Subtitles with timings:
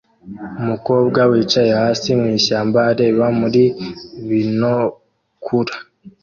[0.61, 3.61] Umukobwa wicaye hasi mwishyamba areba muri
[4.27, 5.75] binokula